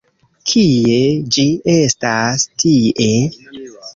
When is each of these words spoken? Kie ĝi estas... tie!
Kie 0.51 0.95
ĝi 1.35 1.43
estas... 1.75 2.45
tie! 2.63 3.13